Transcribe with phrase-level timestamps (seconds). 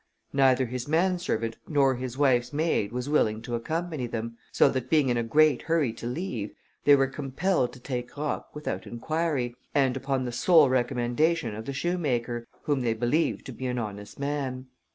[0.33, 4.89] Neither his man servant nor his wife's maid was willing to accompany them; so that
[4.89, 9.53] being in a great hurry to leave, they were compelled to take Roch without inquiry,
[9.75, 14.17] and upon the sole recommendation of the shoemaker, whom they believed to be an honest
[14.17, 14.65] man.